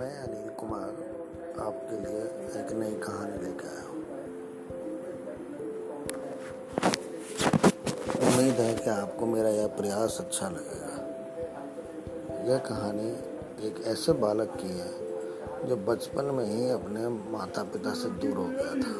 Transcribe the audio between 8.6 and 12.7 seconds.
है कि आपको मेरा यह प्रयास अच्छा लगेगा। यह